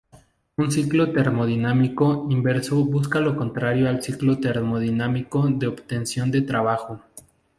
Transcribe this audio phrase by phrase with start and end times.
[0.61, 6.99] Un ciclo termodinámico inverso busca lo contrario al ciclo termodinámico de obtención de trabajo.